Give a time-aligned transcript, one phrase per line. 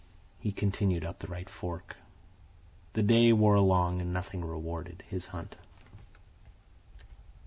[0.39, 1.95] He continued up the right fork.
[2.93, 5.57] The day wore along, and nothing rewarded his hunt.